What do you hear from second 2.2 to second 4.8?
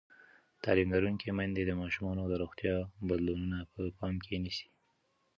د روغتیا بدلونونه په پام کې نیسي.